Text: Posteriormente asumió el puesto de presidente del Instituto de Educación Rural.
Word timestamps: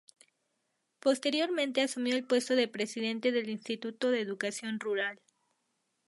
Posteriormente 0.99 1.83
asumió 1.83 2.15
el 2.15 2.25
puesto 2.25 2.55
de 2.55 2.67
presidente 2.67 3.31
del 3.31 3.49
Instituto 3.51 4.09
de 4.09 4.21
Educación 4.21 4.79
Rural. 4.79 5.19